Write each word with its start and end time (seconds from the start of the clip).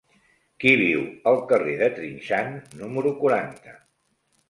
Qui 0.63 0.71
viu 0.81 1.03
al 1.33 1.37
carrer 1.53 1.77
de 1.83 1.91
Trinxant 2.01 2.53
número 2.83 3.15
quaranta? 3.25 3.81